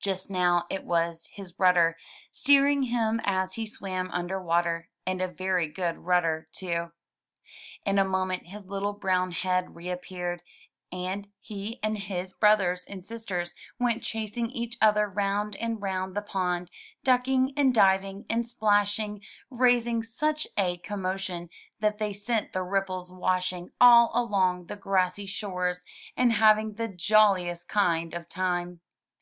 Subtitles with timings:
[0.00, 1.98] Just now it was his rudder,
[2.32, 6.92] steering him as he swam imder water— and a very good rudder, too.
[7.84, 10.40] In a moment his little brown head reappeared,
[10.90, 16.22] and he and his brothers and sisters went chasing each other round and round the
[16.22, 16.70] pond,
[17.04, 19.20] ducking and diving and splashing,
[19.50, 21.50] raising such a com motion
[21.80, 25.84] that they sent the ripples washing all along the grassy shores,
[26.16, 28.80] and having the jolliest kind of a time.